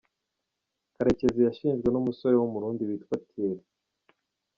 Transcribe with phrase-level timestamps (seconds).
[0.95, 3.63] Karekezi yashinjwe n’umusore w’umurundi witwa Thierry